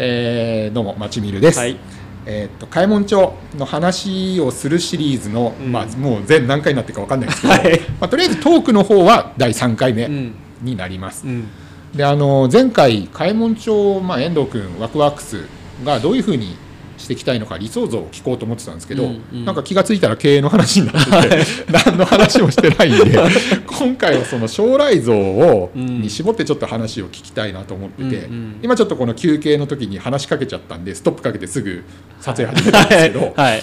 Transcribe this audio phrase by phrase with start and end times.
[0.00, 1.76] えーどうもまちみるです、はい。
[2.24, 5.72] えーっと開門町の話をするシリーズの、うん。
[5.72, 7.80] まあ、もう全何回になってるか分かんないですけど、 はい。
[8.00, 10.34] まあ、とりあえずトークの方は第3回目うん。
[10.62, 11.48] になります、うん。
[11.92, 15.46] であの前回開門町、まあ、遠藤君ワクワークス
[15.84, 16.56] がどういうふうに
[16.98, 19.44] していきたいのか理想像を聞こうと思ってたんですけど、うんうん。
[19.44, 23.18] なんか気がついたら経営の話になってて、 何の話もしてないんで
[23.66, 26.02] 今回はその将来像を、うん。
[26.02, 28.60] に絞ってちょっと話を聞きたいなと思ってて、うんうん。
[28.62, 31.84] 今ちょっとこの休憩の時に話しかけちゃったんでストップかけてすぐ
[32.20, 33.62] 撮影始めたんですけど、 はい。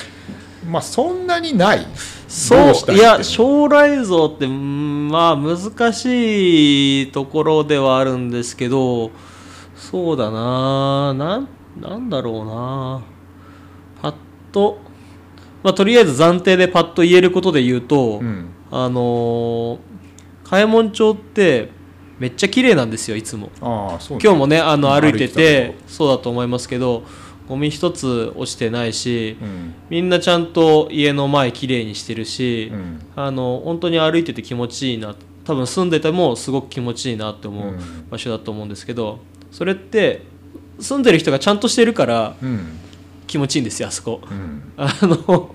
[0.70, 1.86] まあそんなにない。
[2.28, 9.12] そどういや将来像ってうんまあ難しいところではあるんですけど
[9.76, 11.48] そうだななん
[11.80, 13.15] なんだろうな
[14.56, 14.80] と
[15.64, 18.52] まあとりあえず暫定でパッと言えることで言うと、うん。
[18.72, 19.78] あのー、
[20.44, 21.72] 茅門町って
[22.20, 23.50] めっちゃ綺麗なんですよいつも。
[23.62, 24.24] ああそうね。
[24.24, 25.02] 今日もねあのうん。
[25.02, 27.04] 歩いてててそうだと思いますけど
[27.50, 29.74] ゴミ一つ落ちてないし、うん。
[29.90, 33.02] みんなちゃんと家の前きれいにしてるし、うん。
[33.16, 35.16] あの本当に歩いてて気持ちいいな
[35.46, 38.10] 多分住んでてもすごく気持ちいいなって思ううん。
[38.10, 39.20] 場所だと思うんですけど
[39.52, 40.22] それって
[40.80, 42.80] 住んでる人がちゃんとしてるからうん
[43.36, 44.22] 気持ちいいんですよあそこ。
[44.32, 44.64] うん。
[44.78, 45.54] あの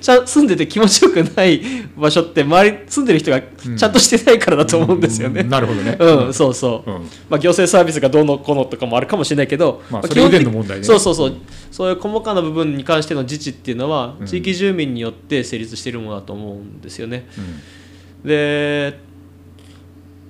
[0.00, 1.60] ちゃん住んでて気持ちよくない
[1.96, 5.40] 場所って周り住んでる人がちゃんとしてないからだと思うんですよね。
[5.40, 5.48] うん。
[5.48, 5.96] なるほどね。
[5.98, 6.98] うん、そうそう、うん。
[7.30, 10.84] まあ、行政サービスがどうのこうのとかもあるかもしれないけど、まあそれ以前の問題ね。
[10.84, 11.34] そうそうそう。
[11.70, 14.26] そういう細かな部分に関しての自治っていうのはうん。
[14.26, 17.26] 地域住民によって成立しているものだと思うんですよね。
[17.38, 18.28] うん。
[18.28, 19.00] で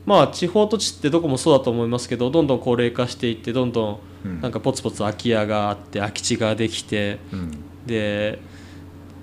[0.06, 4.38] まあ地方土地ってどこもそうだと思いますけどどんどん高齢化していってどんどうん。
[4.38, 7.58] んなんかポツポツ空き家があって空き地ができてうん。
[7.86, 8.38] で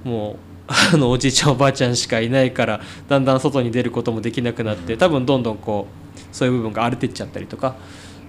[0.04, 0.36] もう
[0.94, 7.76] あのおじいちゃんおばあちゃんしかいないからだんだん外に出ることもできなくなって多分どんどんこうそういう部分が荒れてっちゃったりとか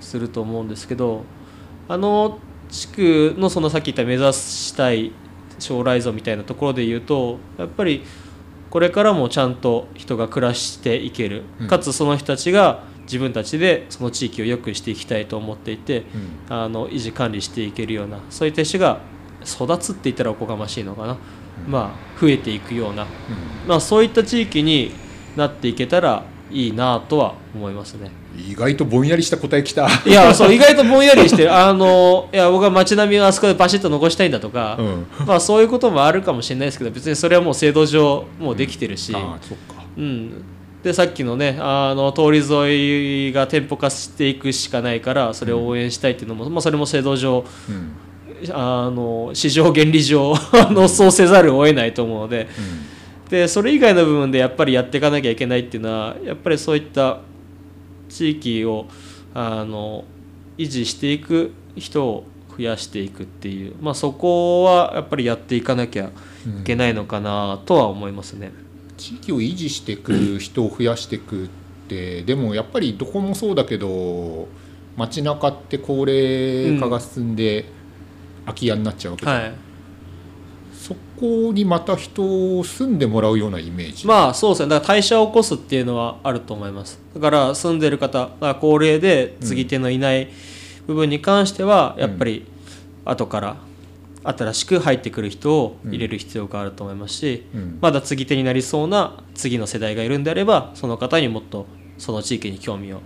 [0.00, 1.24] すると思うんですけど
[1.86, 2.38] あの
[2.70, 5.12] 地区のそのさっき言った目指したい
[5.58, 8.02] 将来像みたいなところで言うとやっぱり
[8.70, 11.42] これからもちゃんと人が暮らしていける。
[11.60, 11.68] うん。
[11.68, 16.04] かつその人たちが自分たちでその地域を良くしていきたいと思っていて
[16.48, 16.56] うん。
[16.56, 19.00] あの維持管理していけるようなそういった人が
[19.44, 21.16] 育つって言ったらおこがましいのかな、
[21.66, 23.06] まあ増えていくような、
[23.66, 24.92] まあ、そういった地域に
[25.34, 28.10] なっていけたらいいなとは思いますね。
[28.36, 29.88] 意外とぼんやりした答えきた。
[30.06, 31.54] いやそう意外とぼんやりしてる。
[31.54, 35.06] あのいや僕は街並みをあそこでバシッと残したいんだとか、うん。
[35.26, 39.82] まあそういうこともあるかもしれないですけど別にそれはもう制度上もうできてるし、ああそっか。
[39.96, 40.44] うん、
[40.82, 47.92] でさっきのねあの通り沿いが店舗化していくしかないからそれを応援したいっていうのも、まあ、それも制度上うん。
[48.54, 52.48] あの市場原理上あのそうせざるを得ないと思うので
[53.30, 57.20] でそれ以外の部分でやっぱりやっていかなきゃいけないっていうのはやっぱりそういった
[58.08, 58.86] 地域を
[59.32, 60.04] あの
[60.58, 62.24] 維持していく人を
[62.58, 66.10] 増やしていくっていう、まあ、そこはやっぱりやっていかなきゃ
[66.60, 68.52] いけないのかなとは思いますね。
[68.96, 71.48] 地域を維持していく人を増やしていくっ
[71.88, 74.48] てでもやっぱりどこもそうだけど
[74.96, 77.64] 街中って高齢化が進んで
[78.44, 79.40] 空き家になっちゃうわけじゃん。
[79.42, 79.69] はい
[80.90, 84.70] そこにまた人を住んでもらうようなイメージ、まあそうですね。
[84.70, 86.98] だから代謝を起こすっていうのはあると思います。
[87.14, 90.28] だから住んでる方が高齢で継ぎ手のいない
[90.88, 92.44] 部分に関してはやっぱり
[93.04, 93.56] 後から
[94.24, 97.78] 新しく入ってくる人を入れる必要があると思いますし、うん。
[97.80, 101.66] まだ継ぎ手になりそうな次の世代がいるんであればその方にもっと
[101.98, 103.00] その地域に興味を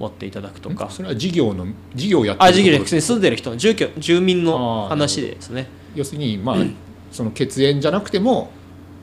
[0.00, 0.90] 持っていただくとか。
[0.90, 5.68] それは事業の事業をやってあ事業で住んでる人の住居住民あのー話ですね。
[5.94, 6.56] 要するにまあ、
[7.10, 8.50] その血縁じゃなくても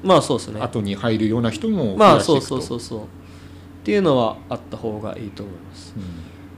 [0.04, 0.62] まあそうですね。
[0.62, 3.00] 後に入るような人も増まあそうそうそうそう。
[3.02, 3.04] っ
[3.84, 5.94] ていうのはあった方がいいと思います。
[5.96, 6.04] うん。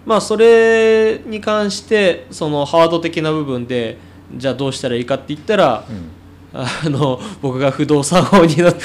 [0.06, 3.98] まあそれに関してそのハード的な部分で
[4.36, 6.10] じゃあどうしたらいいかって言ったらうん。
[6.52, 8.82] あの僕が不動産王になって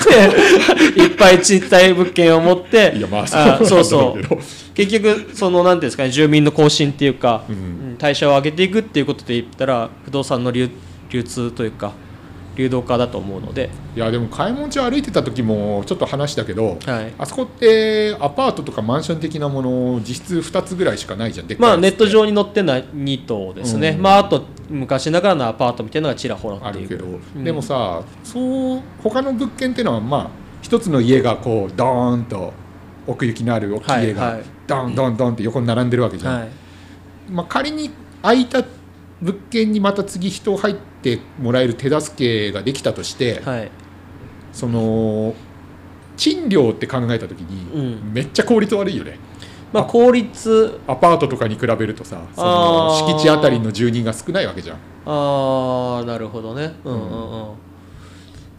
[1.01, 4.23] いっぱい賃貸物件を持っていやまああそうそう。
[4.23, 4.39] そう
[4.75, 7.55] 結局その何ていうんですかね住民の更新っていうか、うん。
[7.55, 10.69] うん代謝を上げていくっていうことで言ったら不動産の流
[11.11, 11.93] 流通というか
[12.57, 24.03] 流動化だと思うので、いやでも買い物地歩いてた時もちょっと話したけどはい、あそこってアパートとかマンション的なもの実質2つぐらいしかないじゃんまあネット上に載ってない2棟ですね、うん。
[24.03, 27.45] まああと昔ながらのアパートみたいなのがちらほらあるけど、うん。
[27.45, 30.31] でもさそう他の物件っていうのはまあ
[30.63, 32.53] 一つの家がこうドーンと
[33.07, 36.49] 奥行きのある大きい家がドンドンドンって横に並んでるわけじゃん、はい。
[37.31, 37.91] まあ、仮に
[38.23, 38.65] 空いた
[39.21, 40.94] 物件にまた次人入って
[41.39, 43.71] もらえる手助けができたとして、はい。
[44.53, 45.35] その
[46.17, 48.13] 賃料って考えた時に、うん。
[48.13, 49.19] めっちゃ効率悪いよね。
[49.73, 50.79] まあ効率。
[50.87, 53.15] アパートとかに比べるとさそあのー。
[53.17, 54.77] 敷地あたりの住人が少ないわけじゃん。
[55.07, 56.75] ああなるほどね。
[56.85, 57.55] うんうんうん。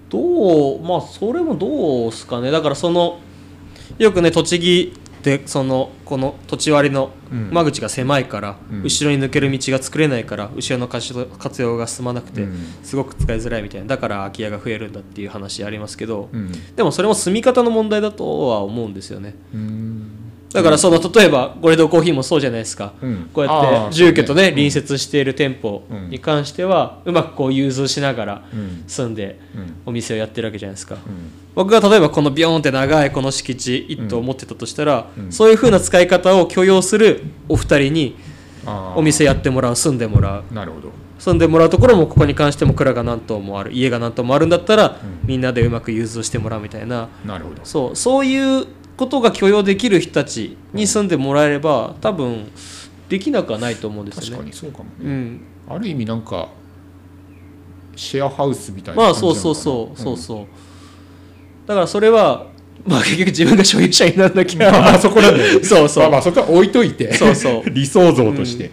[0.10, 2.52] どうまあそれもどうすかね。
[2.52, 3.20] だからその
[3.98, 4.94] よくね栃木
[5.26, 7.50] でそのこの土地割りのうん。
[7.52, 8.84] 間口が狭いから、うん。
[8.84, 12.56] 後ろに抜ける道が作れないから後ろの活用が進まなくて、うん。
[12.84, 13.88] すごく使いづらいみたいな。
[13.88, 16.52] だから空き家が増えるんだっていう話ありますけど、うん。
[16.76, 19.34] でもそれも住み方の問題だとは思うんですよね。
[19.54, 20.25] うん
[20.56, 23.30] だからその例えばゴレドコーヒーもそうじゃないですか、うん。
[23.34, 28.84] こうやって住居とね隣接している店舗に関してはうまくこう融通しながらうん。
[28.88, 29.74] 住んでうん。
[29.86, 31.02] お店をやってるわけじゃないですか、うん。
[31.54, 35.32] 僕が例えばこのビヨーンって長いこの敷地一棟を持ってたとしたら、うん。
[35.32, 38.16] そういう風な使い方を許容するお二人に
[38.96, 40.54] お店やってもらう住んでもらう。
[40.54, 40.90] なるほど。
[41.20, 45.28] 住んでもらうところもここに関しても蔵が何棟もある家が何棟もあるんだったら、うん。
[45.28, 47.10] みんなでうまく融通してもらうみたいな。
[47.26, 47.62] なるほど。
[47.64, 48.66] そうそういう
[48.98, 52.52] ことが許容できる人たちに住んでもらえれば多分
[53.10, 54.44] できなくはないと思うんです確よね。
[54.44, 54.90] かにそうかもね。
[55.04, 56.50] うん、ある意味なんか
[57.96, 60.48] シェアハウスみたいなまあそうそうそうそうそう。
[61.68, 62.48] だからそれは
[62.86, 66.04] まあ結局自分が所有者にならなきまあゃそこなんだ そうそう。
[66.04, 67.14] まあまあそこは置いといて。
[67.14, 67.70] そうそう。
[67.72, 68.72] 理想像として、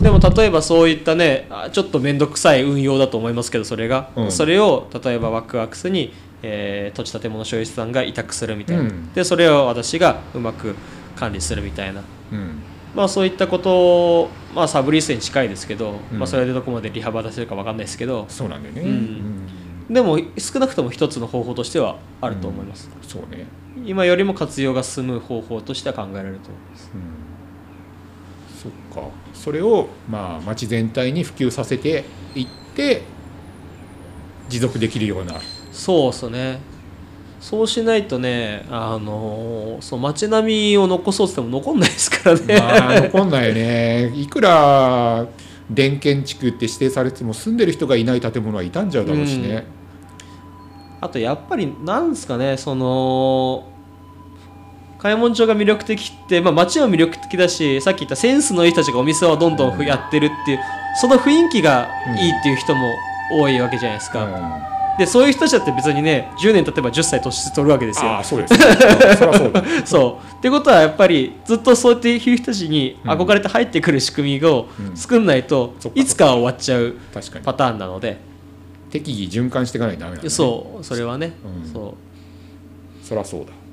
[0.00, 4.32] でも例えばそういったねあちょっと面倒くさい運用だと思いますけどそれが、うん。
[4.32, 6.12] それを例えばワクワクスに、
[6.42, 9.12] えー土地建物所有者さんが委託するみたいな、うん。
[9.12, 10.74] でそれを私がうまく
[11.16, 12.02] 管理するみたいな。
[12.32, 12.62] うん。
[12.94, 16.18] まあそういったことを、まあ、サブリースに近いですけど、うん。
[16.18, 18.26] まあ、それでどこまで利幅出せるか分かんないですけど。
[18.28, 19.48] そうなんだよね、うん。
[19.90, 23.08] でも少なくとも一つの方法としてはあると思います、うん。
[23.08, 23.46] そうね、
[23.84, 26.90] 今よりも活用が進む方法としては考えられると思います。
[26.94, 27.00] うん、
[28.64, 29.10] そっか。
[29.34, 33.02] それをまあ町全体に普及させていって
[34.48, 35.34] 持続できるような。
[35.70, 36.58] そうっすね。
[37.40, 44.12] そうしないとねあのそう街並みを残そうって言っても残んないですからね、まあ残んないよね。
[44.16, 45.26] いくら
[45.70, 49.66] 電建築って指定されても住んでる人がいない建物は傷んじゃうだろうしね、
[51.02, 53.68] あとやっぱりなんですかねその
[55.04, 60.60] 買い物町が魅力的って、まあ、街は魅力的だしさっき言ったセンスのいい人たちがお店をどんどんやってるっていう
[60.98, 62.90] その雰囲気がいいっていう人も
[63.30, 64.96] 多いわけじゃないですか、うん。
[64.96, 68.12] でそういう人たちだって別にね10年経てば10歳年取るわけですよ。
[68.12, 70.36] ああそうです、うんそりゃそうだ そう。
[70.36, 73.10] ってことはやっぱりずっとそうやっていう人たちにうん。
[73.10, 74.96] 憧れて入ってくる仕組みをうん。
[74.96, 76.94] 作んないといつかは終わっちゃう
[77.44, 78.16] パターンなので。
[78.90, 80.82] 適宜循環していかないとダメなんだ、ね、そう。
[80.82, 81.34] それはね。
[81.44, 81.70] うん。
[81.70, 81.94] そ
[83.02, 83.63] そりゃそうだ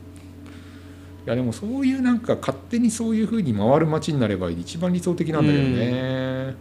[1.25, 6.55] いやでもそういうなんか勝手にそういうふうに回る街になれば一番理想的なんだけどね、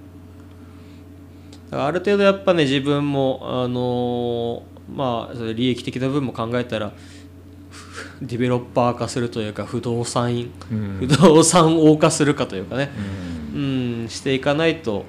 [1.69, 6.93] うだからある程度やっぱね自分もあのーまあ利益的な部分も考えたら
[7.71, 10.99] ふディベロッパー化するというか不動産員うん。
[10.99, 12.91] 不動産王化するかというかね。
[13.55, 14.03] うん。
[14.03, 15.05] うんしていかないと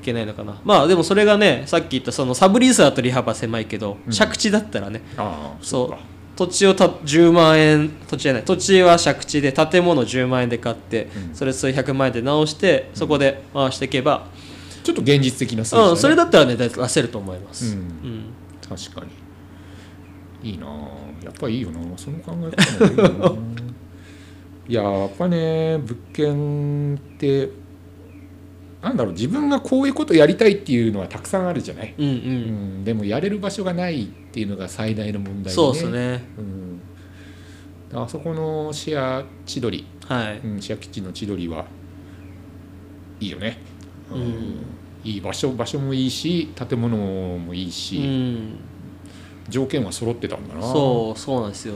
[0.00, 0.60] いけないのかな。
[0.64, 4.12] まあでもそれがねさっき言ったそのサブリースだと利幅狭いけど、うん。
[4.12, 5.02] 借地だったらね。
[5.16, 5.98] ああそうか
[6.36, 11.34] 土地をた10万円土地じゃない土地は借地で建物10万円で買って、うん。
[11.34, 14.26] それ数百万円で直してそこで回していけば、
[14.82, 15.90] ちょっと現実的な数字だね。
[15.90, 17.80] うん、それだったらね出せると思います、うん。
[17.80, 18.24] うん。
[18.68, 19.04] 確か
[20.42, 20.50] に。
[20.50, 20.70] いいなあ。
[21.24, 21.80] やっぱいいよな。
[21.96, 23.32] その考え方もいいよな。
[24.66, 27.50] いややっぱね物件って
[28.82, 32.12] なんだろう自分がこういうことやりたいっていうのはたくさんあるじゃない、うんうん。
[32.12, 32.16] う
[32.80, 36.22] ん、でもやれる場所がないっていうのが最大の問題で、ね、そうですね。
[37.92, 41.64] うん、あそこのシェア千鳥、はい、うん、シェア基地の千鳥は
[43.20, 43.58] いいよね、
[44.10, 44.64] うん。
[45.04, 48.58] いい場所場所もいいし建物もいいし、うん、
[49.48, 50.62] 条件は揃ってたんだな。
[50.62, 51.74] そうそうなんですよ。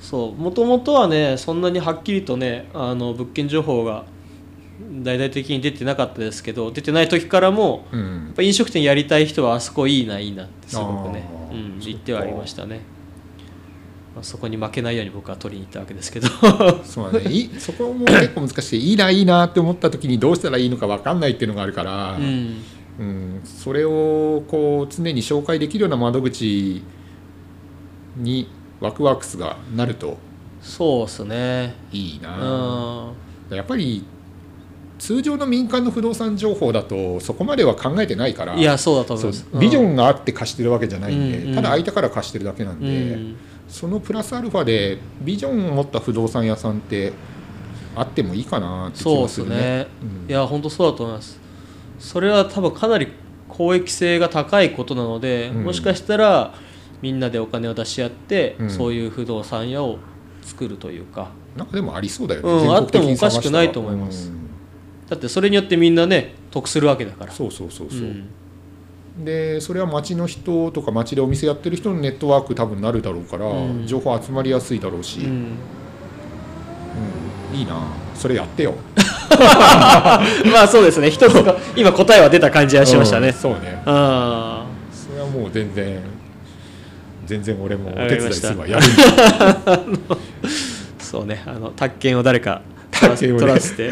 [0.00, 4.04] そうもともとはねそんなにはっきりとねあの物件情報が
[5.02, 12.80] 大々的に出てなかったですけど出てない時からもうやっん、ぱ飲食店やりたい人はあそこいいないいなってすごくねうん、言ってはありましたね、
[14.14, 16.28] まあ、そこに負けないように僕は取りに行ったわけですけど。
[16.82, 17.30] そうだね。
[17.30, 22.56] いそこも結構難しいいいないいなって思った時にどうしたらいいのか分かんないっていうのがあるから、うん。
[22.98, 23.40] うん。
[23.44, 26.82] それをこう常に紹介できるような窓口
[28.16, 28.48] に
[28.80, 30.16] ワクワクスがなると
[30.62, 31.74] そうっすね。
[31.92, 33.12] いいうな、
[33.50, 33.54] ん。
[33.56, 34.04] やっぱり
[35.02, 39.46] 通常の民間の不動産情報だとそこまでは考えてないからいやそうだと思います。
[39.58, 41.48] ビジョンがあって貸してるわけじゃないんで、うん。
[41.48, 43.36] うんただ空いたから貸してるだけなんうで、ん。
[43.68, 47.12] そのプラスアルファでビジョンを持った不動産屋さんって
[47.96, 49.86] あってもいいかなって気そうがですすねるね。
[50.24, 50.30] うん。
[50.30, 51.40] いや本当そうだと思います。
[51.98, 53.08] それは多分かなり
[53.48, 55.64] 公益性が高いことなので、うん。
[55.64, 56.54] もしかしたら
[57.00, 58.70] みんなでお金を出し合って、うん。
[58.70, 59.98] そういう不動産屋を
[60.42, 61.32] 作るというか。
[61.56, 64.28] なんかでもありそうだよね、あってもおかしくないと思います。
[64.28, 64.41] うん
[65.08, 67.32] だってそれによってみんなね得するわけだから。
[67.32, 68.28] そうそうそうそう、ん。
[69.24, 73.86] でそれは町の人とか町でお店やってる人のネットワーク多分なるだろうから、うん。
[73.86, 75.56] 情報集まりやすいだろうし、うん。
[77.52, 77.56] うん。
[77.56, 77.80] いいな。
[78.14, 78.74] それやってよ。
[80.52, 81.10] まあそうですね。
[81.10, 83.28] 一つが今答えは出た感じはしましたね。
[83.28, 83.34] うん。
[83.34, 83.82] そうね。
[83.86, 86.00] あそれはもう全然
[87.26, 89.02] 全然俺もお手伝いすればやるんだ。
[89.64, 89.80] あ
[90.98, 91.42] そうね。
[91.46, 92.62] あの宅建を誰か
[93.02, 93.88] 宅建をね取らせて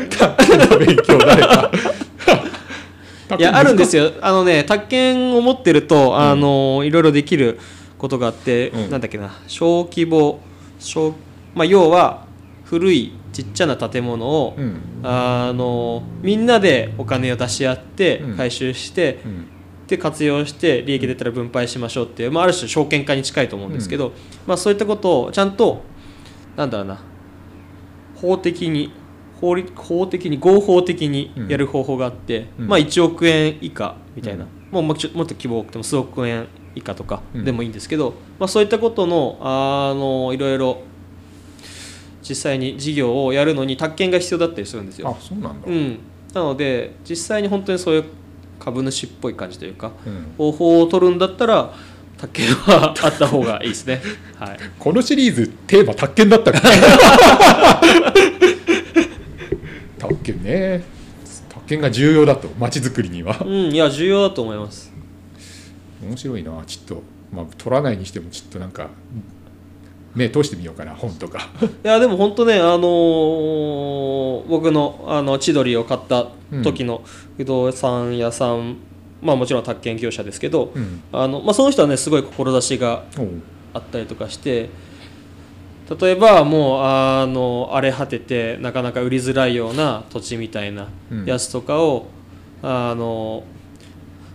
[0.79, 1.71] 勉強誰か
[3.39, 4.07] いやあるんですよ。
[4.07, 7.59] よあのね宅建を持ってるとあの、いろいろできる
[7.99, 8.91] ことがあって、うん。
[8.91, 10.41] なんだっけな小規模
[10.79, 11.15] 小、
[11.55, 12.27] まあ、要は
[12.65, 14.81] 古いちっちゃな建物を、うん。
[15.03, 18.37] あのみんなでお金を出し合ってうん。
[18.37, 19.47] 回収して、うん。
[19.87, 24.13] で活用して利益出たら分配しましょうっていう、まあ、ある種証券化に近いと思うんですけど、
[24.47, 25.83] まあ、そういったことをちゃんと
[26.57, 27.01] なんだろうな
[28.15, 28.93] 法的に
[29.41, 32.69] 法律法的に合法的にやる方法があって、うん。
[32.69, 34.51] まあ、1億円以下みたいな、うん。
[34.71, 37.45] もうもっと規模多くても数億円以下とかうん。
[37.45, 40.83] でもいいんですけど、まあ、そういったことのあのいろいろ
[42.29, 45.09] 実際に事業をやるのに宅建が必要だったりするんですよ。
[45.09, 45.99] あそうなんだ、うん、
[46.35, 48.05] なので実際に本当にそういう
[48.59, 50.35] 株主っぽい感じというかうん。
[50.37, 51.75] 方法を取るんだったら
[52.19, 54.03] 宅建はあった方がいいですね。
[54.39, 56.61] はい、 このシリーズテーマ宅建だったっけ？
[60.33, 60.85] 宅建ね。
[61.49, 63.39] 宅建が重要だと街づくりには。
[63.45, 64.93] うん、いや重要だと思います。
[66.03, 67.03] 面白いなちょっと。
[67.33, 68.89] まあ取らないにしてもちょっとなんか
[70.15, 71.49] 目通してみようかな本とか。
[71.85, 76.29] いやでも本当ね、あのー僕のあの千鳥を買った
[76.63, 77.03] 時の
[77.37, 78.79] 不動産屋さん、
[79.23, 81.03] まあもちろん宅建業者ですけど、うん。
[81.13, 83.05] あのまあ、その人はねすごい志が
[83.73, 84.71] あったりとかして
[85.99, 92.07] 例えばもうあの荒れ果ててなかなか売りづらいような土地みたいなうんやつとかを、
[92.63, 93.43] あの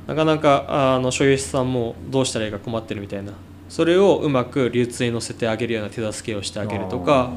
[0.06, 3.32] なかなかあの所有者さんもどうしたらいいか困ってるみたいな。
[3.70, 7.32] それをうまく流通に乗せてあげるような手助けをしてあげるとか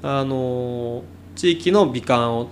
[0.00, 1.02] あの
[1.34, 2.48] 地域の美観を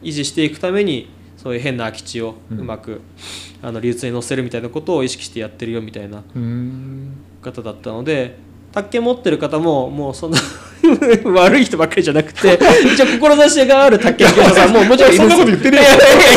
[0.00, 3.00] 維持していくためにそういう変な空き地をうまく、
[3.62, 6.22] あの流通に乗せるみたいなことを意識してやってるよみたいな
[7.42, 8.38] 方だったので
[8.72, 10.38] 宅建持ってる方ももうそんな
[11.24, 12.58] 悪い人ばっかりじゃなくて
[12.92, 15.88] 一応志がある宅建業者さん ももちろんそんなこと言ってねえよ。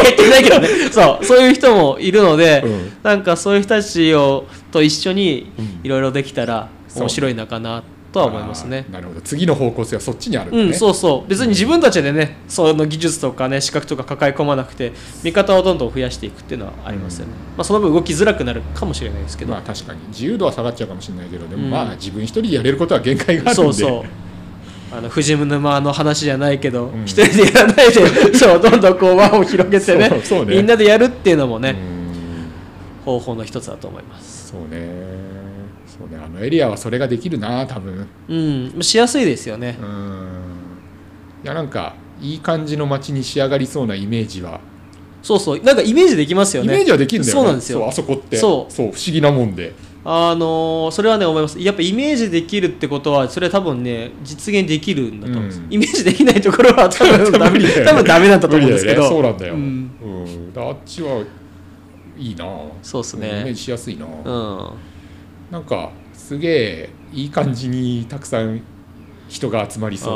[0.04, 0.68] 言ってないけどね。
[0.92, 2.92] そうそういう人もいるので、うん。
[3.01, 5.80] なんかそういう人たちをと一緒にうん。
[5.84, 7.84] いろいろできたら面白いのかな
[8.16, 8.86] とは思いますね。
[8.90, 9.20] なるほど。
[9.20, 11.30] 次の方向性はそっちにあるね、うん、そうそう。
[11.30, 20.00] 別に自分たちでねその技術とかね資格とか抱え込まなくて見方をどんどん増やしていくっていうのはありますよね、まあ、その分動きづらくなるかもしれないですけど、まあ確かに。
[20.08, 21.70] 自由度は下がっちゃうかもしれないけどでもうん。
[21.70, 23.54] まあ自分一人でやれることは限界があるんで。
[23.54, 24.98] そうそう。
[24.98, 27.04] あの藤沼の話じゃないけどうん。
[27.04, 27.92] 一、人でやらないで
[28.34, 30.22] そうどんどんこう輪を広げてねね。
[30.48, 33.04] みんなでやるっていうのもね、うん。
[33.04, 34.52] 方法の一つだと思います。
[34.52, 35.35] そうね
[35.98, 36.18] そうね。
[36.24, 38.08] あのエリアはそれができるな多分。
[38.28, 38.82] うん。
[38.82, 39.78] しやすいですよね。
[39.82, 40.28] うん。
[41.44, 44.60] いやなんかいい感じの街に仕上がりそうなイメージは、
[45.22, 45.62] そうそう。
[45.62, 46.74] なんかイメージできますよね。
[46.74, 47.42] イメージはできるんだよね。
[47.42, 47.88] そうなんですよ。
[47.88, 48.38] あそこって。
[48.38, 48.74] そう。
[48.74, 49.74] 不思議なもんで。
[50.08, 51.60] あのーそれはね思います。
[51.60, 55.74] やっぱイメージできるってことはそれは多分ね実現できるんだと思うんです、うん。
[55.74, 59.02] イメージできないところは多分ダメ 多分ダメなんだと思うんですけど。
[59.02, 59.08] ね。
[59.10, 59.64] そうなんだよ、ううん。
[59.86, 61.24] んだからあっちは
[62.20, 62.46] いいな。
[62.84, 63.42] そうっすね。
[63.42, 64.70] イメージしやすいな、うん
[65.52, 68.62] なんかすげえいい感じにたくさん
[69.28, 70.14] 人が集まりそう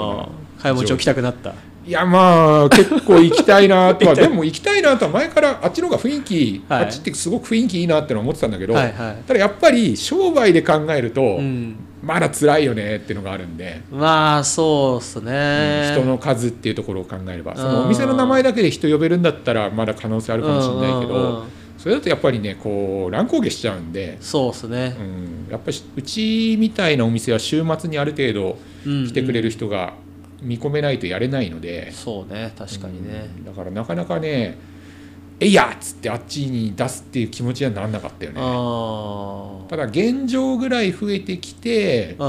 [0.61, 1.53] あない物町来たくなった。
[1.85, 4.05] いやまあ結構行きたいなと。
[4.09, 6.83] はでも行きたいなとは前からあっちの方が雰囲気、はい。
[6.83, 17.55] あっちってすごく雰囲気いいなってのは思ってたんだけど、はいはただやっぱり商売で考えると、い、うん、まだ辛いよねっていうのがあるんで、まあそうっすね、人の数っていうところを考えれば。
[17.55, 17.73] そうん。
[17.73, 24.97] のお店の名前だけで人呼べるんだったらまだ可能性あるかもしれないけど、うんうんうんそれだとやっぱりねこう乱高下しちゃうんで、そうっすね。
[24.99, 29.93] う、ん、やっぱりうちみたいなお店は週末にある程度うん来てくれる人が
[30.41, 33.45] 見込めないとやれないので、そうね確かにね、うん。
[33.45, 34.57] だからなかなかね
[35.39, 38.41] 「えいや!」っつってあっちに出すっていう気持ちにはならなかったよね。
[38.43, 42.25] あただ現状ぐらい増えてきてそ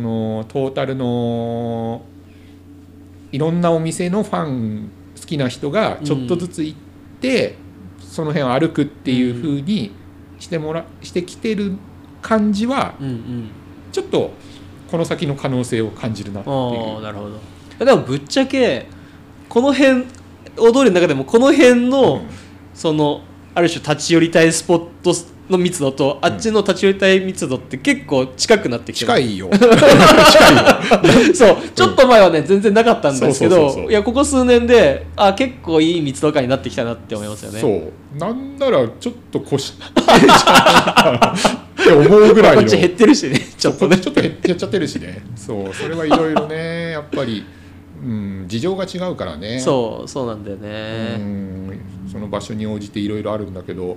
[0.00, 2.02] のトータルの
[3.30, 6.78] いろんなお店のファン好きな人がちょっとずつ行っ
[7.20, 7.54] て、
[8.12, 9.90] その辺を歩くっていう風に
[10.38, 11.72] してもらしてきてる
[12.20, 13.48] 感じはうんうん。
[13.90, 14.32] ちょっと
[14.90, 17.00] この先の可能性を感じるなっていう。
[17.00, 17.30] なるほ
[17.78, 17.84] ど。
[17.86, 18.86] でもぶっちゃけ
[19.48, 20.04] この辺
[20.58, 22.22] 大通りの中でもこの辺の、うん。
[22.74, 23.22] その
[23.54, 25.14] ある種立ち寄りたいスポット
[25.52, 29.48] の密度とあっちの立ち寄りたい密度って結構近くなってきてる近いよ。
[29.50, 29.68] 近い
[31.28, 31.34] よ。
[31.34, 37.60] そうちょっと前はね全然なかったんですけどいやここ数年であ結構いい密度感になってきたなって思いますよね。
[37.60, 38.18] そう。
[38.18, 43.38] なんならちょっと越してんじゃないかなって思うぐらいのこっち減ってるしね。
[43.38, 43.98] ちょっとね。
[43.98, 45.22] ちょっと減っちゃってるしね。
[45.36, 45.74] そう。
[45.74, 47.44] それはいろいろねやっぱり、
[48.02, 49.60] うん、事情が違うからね。
[49.60, 51.52] そうそうなんだようねん。
[52.10, 53.96] その場所に応じていろいろあるんだけど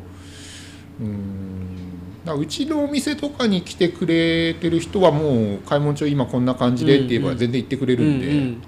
[0.99, 2.39] うん。
[2.39, 8.59] うちのお店とかに来てくれてる人はもう「買い物帳今こんな感じで」って言えば全然言ってくれるんで、うんうんうん。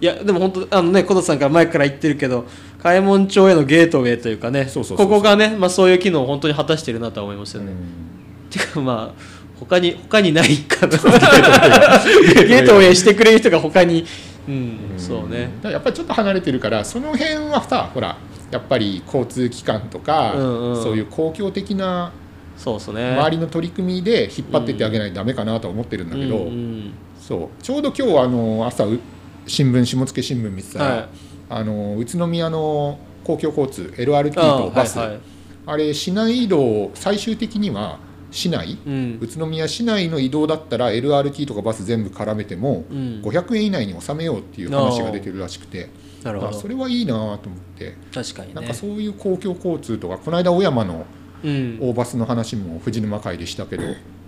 [0.00, 2.46] いやでも本当あのね小田さんから前から言ってるけど
[2.82, 7.74] 開門町へのゲートウェイというかねここがね、まあ、そういう機能を本当に果たしてるなとは思いますよね、う
[8.48, 9.22] んてかまあ
[9.58, 14.06] 他に他にないかな ゲートウェイしてくれる人が他に
[14.48, 15.50] うん、そうね。
[15.62, 18.16] やっぱりちょっと離れてるからその辺はさほら
[18.50, 20.82] やっぱり交通機関とか、うんうん。
[20.82, 22.12] そういう公共的な
[22.56, 23.12] そうですね。
[23.12, 27.62] 周りの取り組みで引っ張ってってあげないとダメかなとは思ってるんだけど、うんうんそう。
[27.62, 28.98] ちょうど今日あの朝う
[29.46, 31.08] 新聞下野新聞見てたら、はい。
[31.48, 34.98] あの宇都宮の公共交通 LRT あとバス。
[34.98, 35.20] あ,、はい
[35.66, 35.86] はい。
[35.86, 37.98] れ市内移動最終的には
[38.30, 38.78] 市内？
[38.86, 39.18] うん。
[39.22, 43.22] 宇都宮市内の移動だったら LRT とかバス全部絡めてもうん。
[43.22, 45.88] 500円以内に収めようっていう話が出てるらしくて、
[46.22, 46.50] なるほど。
[46.50, 47.38] あそれはいいなと思っ
[47.76, 47.96] て。
[48.12, 48.54] 確かにね。
[48.54, 51.06] なんかそういう公共交通とかこの間小山の
[51.42, 51.78] うん。
[51.80, 53.84] 大バスの話も藤沼会でしたけど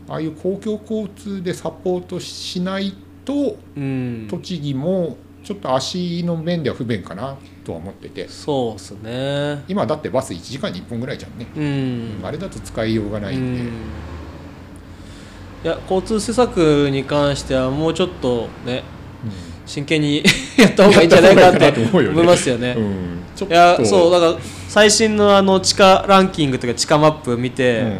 [0.09, 2.95] ああいう公共交通でサポートしない
[3.25, 4.27] とうん。
[4.31, 8.29] 栃木もちょっと足の面では不便かなとは思ってて。
[8.29, 9.65] そうっすね。
[9.69, 11.61] 今だってバス1時間に1本ぐらいじゃんね、う
[12.23, 12.27] ん。
[12.27, 13.67] あれだと使いようがないんで、うん。
[13.67, 13.71] い
[15.65, 18.83] や交通施策に関してはもうちょっとね
[19.73, 20.23] 真剣に
[20.59, 22.75] やった方がいいんじゃないかって思いますよね。
[22.77, 23.49] うん。
[23.49, 24.37] いやそうだから
[24.69, 27.99] 最新のあの地価ランキングとか地価マップ見て、うん。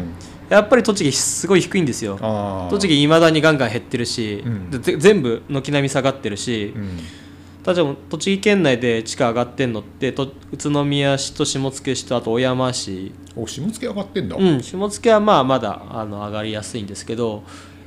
[0.49, 2.19] やっぱり栃木すごい低いんですよ。
[2.69, 4.99] 栃木いまだにガンガン減ってるし、うん。
[4.99, 6.97] 全部軒並み下がってるし、うん。
[7.65, 13.11] 例えば栃木県内で地価上がってんのってと宇都宮市と下野市とあと小山市。
[13.35, 17.43] お下野上がってんだ、うん、下野はまあまだあの上がりやすいんですけど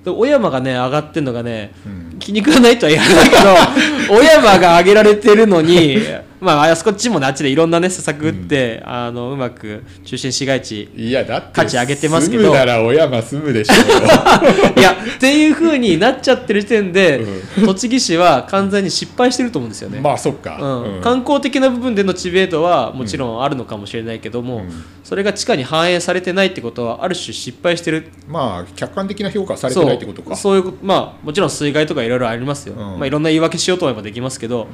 [0.07, 2.19] で小山がね上がってんのがねうん。
[2.19, 3.43] 気に食わないとは言わないけど
[4.17, 5.99] 小山が上げられてるのに
[6.41, 12.43] まああそこっちもねあっちでいろんなね施策打って、あのうまく中心市街地いやだって価値上げてますけど。
[12.45, 13.73] 住むなら小山住むでしょ
[14.79, 17.25] いやっていうふうになっちゃってる時点で、
[17.65, 20.01] 栃木市は完全に失敗してると思うんですよね。
[20.01, 20.97] まあそっか、うん。
[20.97, 21.01] うん。
[21.01, 24.85] 観光的な部分での知名度はもちろんあるのかもしれないけども、うん。
[25.03, 28.09] それが地下に反映されてないってことはある種失敗してる。
[28.29, 30.37] まあ客観的な評価されてないってことか。
[30.37, 32.79] そういうことまあもちろん水害とかいろいろありますよ、うん。
[32.99, 34.69] まあ、いろんな言い訳しようと思えばできますけど、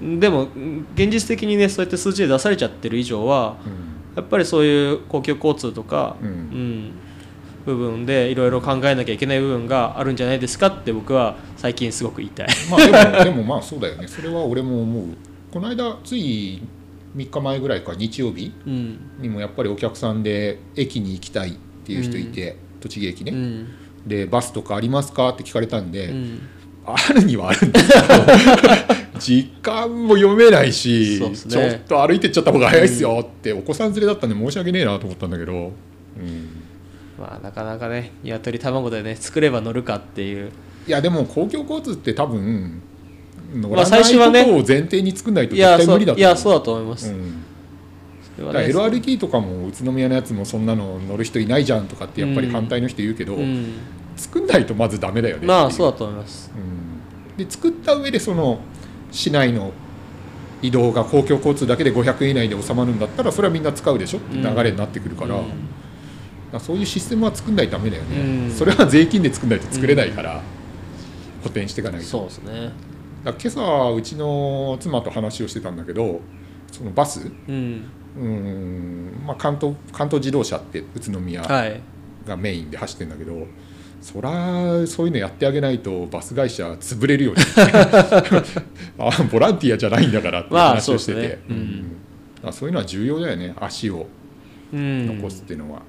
[0.00, 3.56] でもうん現実的にねそうやって数字で出されちゃってる以上は
[4.16, 6.28] やっぱりそういう公共交通とか、うん。
[6.28, 6.92] うん
[7.66, 12.48] 部分でいろいろ考えなきゃいけない部分があるんじゃないですかって僕は最近すごく言いたい。
[12.70, 14.08] まあでもでもまあそうだよね。
[14.08, 15.04] それは俺も思う。
[15.52, 16.62] この間つい
[17.14, 19.10] 3日前ぐらいか日曜日うん。
[19.20, 21.52] にもやっぱりお客さんで駅に行きたいっ
[21.84, 23.68] ていう人いて、栃木駅ね、うん
[24.08, 25.28] でバスとかありますか？
[25.30, 26.40] って聞かれたんで、うん。
[26.86, 28.04] あるにはあるんですけど
[29.20, 31.34] 時間も読めないし、ね。
[31.34, 35.72] ちょっと歩いてっちゃった方が早いっすよって、お子さん連れだったんで申し訳ねえなと思ったんだけど、うん、
[37.18, 40.50] まあなかなかね鶏卵でね作れば乗るかっていう。
[40.86, 42.80] いやでも公共交通って多分
[43.54, 46.30] 乗まあらないこ最初はねとを前提に作んないとい絶対やそうい無理だと思う。
[46.30, 47.30] やそうだと思います、うん。
[47.32, 47.36] ね
[48.38, 53.74] LRT とかも宇都宮のやつもそんなの乗る人いないじゃんとかってやっぱり反対の人言うけど、うん、
[54.18, 56.50] 作んないとまずダメだよねだ、まあそうだと思います。
[56.54, 57.44] うん。
[57.44, 58.58] で作った上でその
[59.10, 59.72] 市内の
[60.60, 66.60] 移動が公共交通だけで500円以内で収まるんだったらそれはみんな使うでしょって流れになってくるから,、うん。
[66.60, 68.50] そういうシステムは作んないとダメだよね、うん。
[68.50, 70.42] それは税金で作んないと作れないから、
[71.44, 72.06] 補填していかないと。
[72.06, 72.72] そうですね。
[73.24, 76.20] だ今朝うちの妻と話をしてたんだけど
[76.70, 77.84] そのバスうん。
[78.16, 81.80] うん、まあ、関東関東自動車って宇都宮はい。
[82.26, 83.46] がメインで走ってるんだけど、
[84.10, 87.42] そらそういうのやってあげないとバス会社潰れるよね。
[88.98, 92.52] あボランティアじゃないんだからってまあ話をしてて、そうん。
[92.54, 93.54] そういうのは重要だよね。
[93.60, 94.06] 足を。
[94.72, 95.18] うん。
[95.18, 95.82] 残すっていうのは、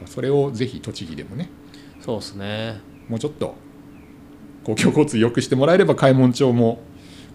[0.00, 0.06] うん。
[0.06, 1.48] それをぜひ栃木でもね。
[2.00, 2.80] そうですね。
[3.08, 3.54] もうちょっと
[4.64, 6.80] 公共交通良くしてもらえれば開門町も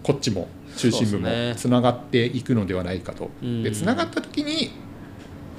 [0.02, 3.30] こっちも中心部もつながっていくのではないかと。
[3.42, 3.62] うん。
[3.62, 4.70] でつながった時に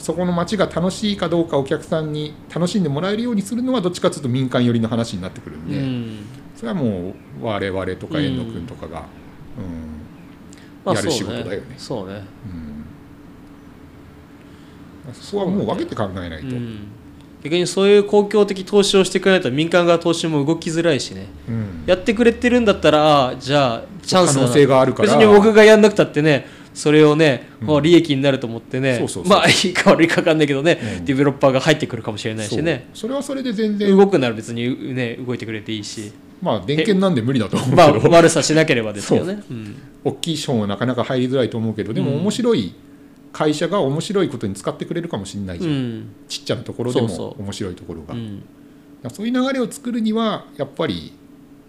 [0.02, 6.26] そこの街が楽しいかどうかお客さんに楽しんでもらえるようにするのはどっちかというと民間寄りの話になってくるんで、うん。
[6.56, 10.02] それはもう我々とか遠野君とかが、うん
[10.84, 11.76] まあやる仕事だよね。
[11.78, 12.24] そうね。
[15.06, 15.14] うん。
[15.14, 16.88] そこはもう分けて考えないと、うん。
[17.44, 21.28] 逆にそういう公共的投資をしてくれないと民間側投資も動きづらいしね。
[21.48, 21.84] うん。
[21.86, 25.16] やってくれてるんだったらじゃあチャンス可能性があるから。
[25.16, 27.50] 別に僕がやんなくたってねそれをね、
[27.82, 31.06] 利益になると思ってねまあいいか悪いか分かんないけどね、うん。
[31.06, 32.90] ディベロッパーが入ってくるかもしれないしね。
[32.94, 33.96] それはそれで全然。
[33.96, 36.12] 動くなら別にね動いてくれていいし。
[36.42, 39.44] まあ電源なんで無理だと思うけまあど、悪さしなければですよね。
[39.50, 39.54] う。
[39.54, 39.76] ん。
[40.04, 42.18] 大きい資本はなかなか入りづらいと思うけどでもうん。
[42.22, 42.74] 面白い
[43.34, 46.16] 会社が面白いことに使ってくれるかもしれないじゃん、うん。
[46.28, 48.44] ちっちゃなところでも面白いところが、うん。
[49.12, 51.14] そういう流れを作るにはやっぱり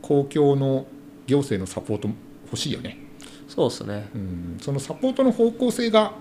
[0.00, 0.86] 公共の
[1.26, 2.08] 行政のサポート
[2.46, 2.98] 欲しいよね、
[3.54, 4.08] そうですね。
[4.14, 6.12] うん、そのサポートの方向性が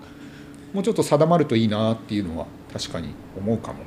[0.74, 3.78] もうちょっと定まるといいなっていうのは確かに思うかも。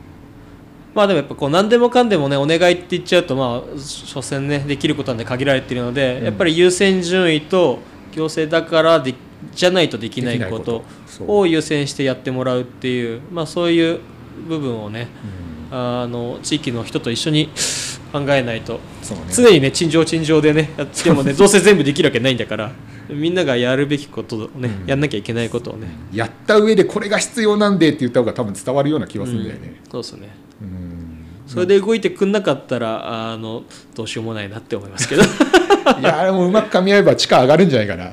[0.96, 6.26] まあでもやっぱこう何でもかんでもねお願いって言っちゃうとまあ所詮ねできることなんで限られているので、うん。
[6.26, 7.78] やっぱり優先順位と
[8.14, 9.14] 行政だからで
[9.54, 10.84] じゃないとできないこと
[11.28, 14.00] を優先してやってもらうっていうまあそういう
[14.48, 15.08] 部分をね
[15.70, 15.78] うん。
[15.78, 17.52] あの地域の人と一緒に
[18.20, 18.74] 考えないと。
[18.76, 18.80] ね。
[19.34, 22.72] 常にね陳情陳情でねやってもねどうせ全部できるわけないんだから
[23.10, 24.88] みんながやるべきことをね、うん。
[24.88, 29.92] やんなきゃいけないことをね、やった上でこれが必要なんでって言った方が多分伝わるような気がするんだよね、うん。
[29.92, 30.36] そうですね。
[30.62, 31.26] うん。
[31.46, 35.24] それで動いてくんなかったらあのどうしようもないなって思いますけど。
[36.02, 38.06] いやでもうまく噛み合えば地価上がるんじゃないかな。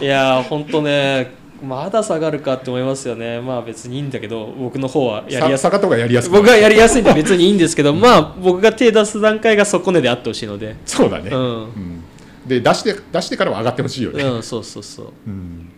[0.00, 3.40] いやー本当ねまだ下がるかって思いますよね。
[3.40, 5.50] まあ別にいいんだけど僕の方はやりやすい。
[5.52, 10.76] さ坂とかやりやすく僕がやりやすいんで別にいいんですけどまあ僕が手出す段階が底値であってほしいので。
[10.84, 11.38] そうだね、うん。
[11.38, 12.04] うん。
[12.46, 15.06] で出して出してからは上がってほしいよね、うんそうそうそう。
[15.26, 15.68] うん。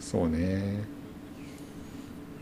[0.00, 0.84] そうね。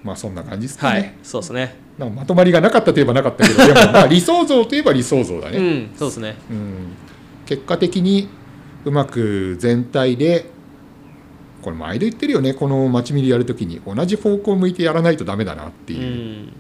[0.03, 1.27] まあそんな感じですかはね、い。
[1.27, 1.77] そうですね。
[1.99, 5.91] なんかまとまりがなかったといえばなかったけどでもまあ理想像といえば理想像だうね、ん。
[5.97, 6.37] そうですね。
[6.51, 6.75] うん。
[7.45, 8.29] 結果的に
[8.85, 10.47] うまく全体で
[11.63, 12.55] これ毎度言ってるよね。
[12.55, 16.53] この街見でやるときに同じ方向を向いてやらないとダメだなってういう、ん。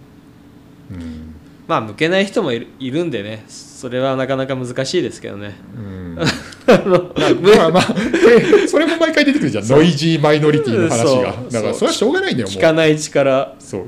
[0.92, 1.34] うん。
[1.66, 3.44] まあ向けない人もいるんでね。
[3.48, 5.54] それはなかなか難しいですけどね。
[5.76, 6.18] うん
[6.78, 9.66] まあまあでそれも毎回出てくるじゃん。
[9.66, 11.34] ノイジーマイノリティの話が。
[11.50, 12.56] だからそれはしょうがないんだよもう。
[12.56, 13.54] 聞かない力。
[13.58, 13.86] そう。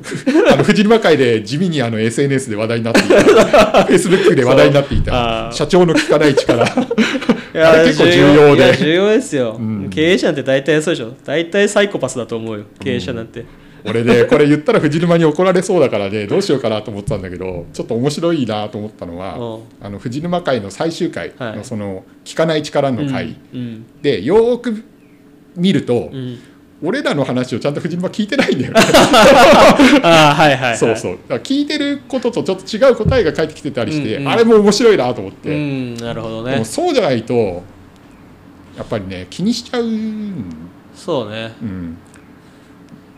[0.51, 3.16] あの藤沼会で地味にあの SNS で話題になっていた。
[3.88, 5.51] Facebook で話題になっていた。
[5.53, 6.64] 社長の聞かない力。
[7.55, 8.77] あれ結構重要で。
[8.77, 9.90] 重要ですよ、うん。
[9.90, 11.12] 経営者なんて大体そうでしょ。
[11.25, 12.64] 大体サイコパスだと思うよ。
[12.83, 13.45] 経営者なんて、
[13.85, 19.62] 俺ねこれ言ったら藤沼に怒られそうだからねどうしようかなと思ってたんだけどちょっと面白いなと思ったのはうん。
[19.81, 21.57] あの藤沼会の最終回はい。
[21.57, 24.85] のその聞かない力の回うんでよーく
[25.57, 26.11] 見ると
[26.83, 28.81] 俺らの話をちゃんと藤沼聞いてないんだよね。
[30.03, 30.77] ああはいはいはい。
[30.77, 31.12] そうそう。
[31.12, 34.29] だから聞いてることとちょっと違う答えが返ってきてたりして、うんうん。
[34.29, 36.53] あれも面白いなと思って、うんなるほどね。
[36.53, 37.62] でもそうじゃないと
[38.77, 40.45] やっぱりね気にしちゃうん、
[40.95, 41.53] そうね。
[41.62, 41.97] うん、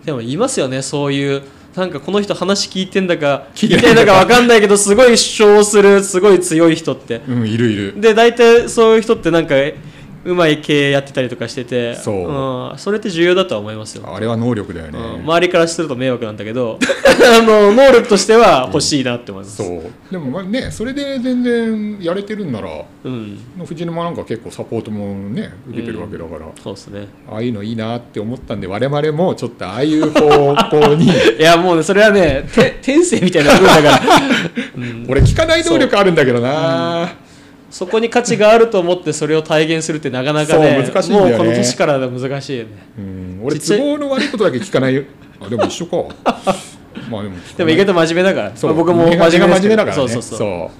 [0.04, 1.42] でも言いますよねそういう
[1.74, 7.20] なんかこの人話聞いてんだか聞いてない聞いてんだか分かんないけどすごい主張するすごい強い人って。
[7.26, 8.00] うん、いるいる。
[8.00, 9.56] で大体そういう人ってなんか
[10.24, 12.74] うまい経営やってたりとかしててそう。
[12.74, 12.78] ん。
[12.78, 14.14] それって重要だとは思いますよ。
[14.14, 15.22] あれは能力だよね、うん。
[15.22, 16.78] 周りからすると迷惑なんだけど
[17.38, 19.82] あの能力としては欲しいなって思います、そう。
[20.10, 27.06] でもまあねそれで全然やれてるんならうん、藤沼なんか結構サポートもね受けてるわけだから、そうですね。
[27.30, 31.06] ああいうのいいなって思ったんで我々もちょっとああいう方向に。
[31.38, 34.00] いやもうねそれはねて天性みたいな部分だから、
[34.76, 35.06] うん。
[35.08, 37.12] 俺聞かない能力あるんだけどな、
[37.74, 41.30] そこに価値があると思ってそれを体現するってなかなかねそう難しいんだよね。
[41.30, 42.70] もうこの年からで難しいよね。
[42.96, 45.02] うん、俺都合の悪いことだけ聞かないよ。
[45.40, 45.96] あでも一緒か。
[47.10, 48.52] まあでもでも意外と真面目だから。
[48.54, 48.70] そう。
[48.70, 49.76] まあ僕も真面目真面目ですけど。
[49.76, 49.92] だからね。
[49.92, 50.38] そうそうそう。
[50.38, 50.70] そ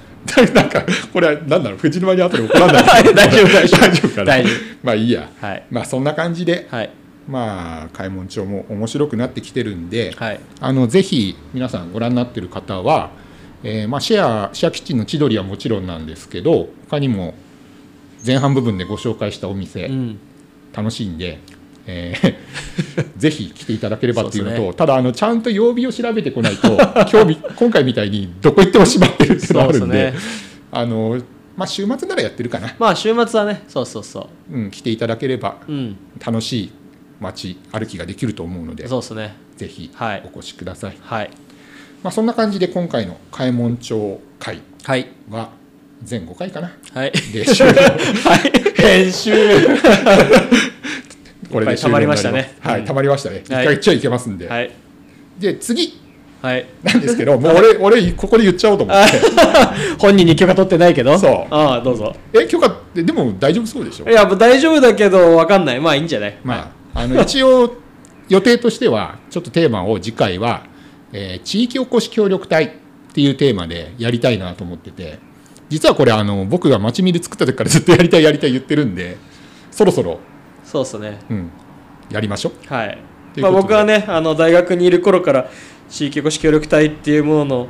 [0.46, 0.54] う。
[0.54, 2.84] なんかこれは何だろう藤沼に後で怒らない。
[3.12, 3.80] 大丈夫大丈夫。
[3.80, 4.24] 大丈夫かな？
[4.24, 4.50] 大丈
[4.84, 5.28] まあいいや。
[5.40, 5.62] はい。
[5.72, 6.90] まあそんな感じではい。
[7.28, 10.40] まあ開門町も面白くなってきてるんで、はい。
[10.60, 13.10] あのぜひ皆さんご覧になってる方は、
[13.64, 17.34] えーまあ、シェアシェアキッチンの千鳥はもちろんなんですけど他にも
[18.24, 20.18] 前半部分でご紹介したお店、うん。
[20.72, 21.38] 楽しいんで、
[21.86, 22.34] えー
[23.16, 31.22] ぜひ来ていただければっていうのとそうでただあのちゃんと曜日を調べてこないと今日み今回みたいにどこ行っても閉まってるっていうのがあるんでそうですあの、
[31.56, 34.58] まあ、週末ならやってるかな、まあ週末はねそうそうそう。
[34.58, 35.96] ん、来ていただければううん。
[36.24, 36.70] 楽しい
[37.20, 39.34] 街歩きができると思うのでそうですね。
[39.56, 40.22] ぜひはい。
[40.24, 41.30] お越しください、はい
[42.04, 45.08] まあ、そんな感じで今回の開門町会はい。
[45.30, 45.48] は
[46.02, 46.70] 全5回かな。
[46.92, 47.12] はい。
[47.32, 47.72] で終了
[48.76, 49.32] 編集
[51.50, 52.54] これで終了になり溜まりましたね。
[52.60, 52.86] はい、うん。
[52.86, 53.40] 溜まりましたね。
[53.44, 53.66] 一はい。
[53.66, 54.70] 回ちょいいけますんで、はい。
[55.38, 55.98] で次。
[56.42, 56.66] はい。
[56.82, 59.12] なんですけどもう俺俺ここで言っちゃおうと思って。
[59.98, 61.18] 本人に許可取ってないけど。
[61.18, 61.54] そう。
[61.54, 62.14] ああどうぞ。
[62.34, 64.10] え許可ってでも大丈夫そうでしょ？
[64.10, 65.80] いや大丈夫だけど分かんない。
[65.80, 66.36] まあいいんじゃない？
[66.44, 67.74] まあ、あの一応
[68.28, 70.64] 予定としてはちょっとテーマを次回は、
[71.14, 72.70] えー地域おこし協力隊っ
[73.14, 75.18] ていうテーマでやりたいなと思ってて
[75.68, 79.16] 実はこれあの僕が町ミル作った時から ずっとやりたいやりたい言ってるんで
[79.70, 80.20] そろそろ、
[80.62, 81.18] そうっすね。
[81.28, 81.50] うん、
[82.08, 82.72] やりましょう。
[82.72, 82.98] はい。
[83.38, 85.50] まあ、僕はねあの大学にいる頃から
[85.88, 87.68] 地域おこし協力隊っていうものの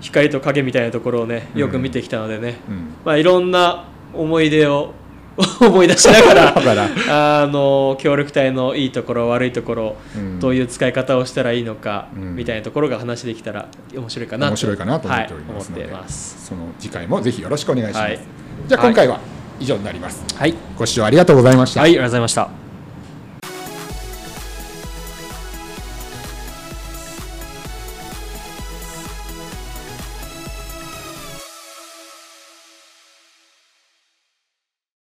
[0.00, 2.94] 光と影みたいなところをねよく見てきたのでね、うん。
[3.04, 4.94] まあ、いろんな思い出を
[5.60, 6.54] 思い出しながら
[7.42, 10.40] あの協力隊のいいところ悪いところ、うん。
[10.40, 12.36] どういう使い方をしたらいいのか、うん。
[12.36, 18.18] みたいなところが話できたら面白いかな面白いかなと思っておりますので、はい、その次回もぜひよろしくお願いします、はい。
[18.66, 19.20] じゃあ今回は
[19.60, 22.61] 以上になります、はい、ご視聴ありがとうございました、はい、ありがとうございました